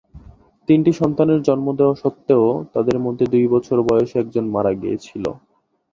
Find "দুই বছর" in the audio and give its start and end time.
3.33-3.77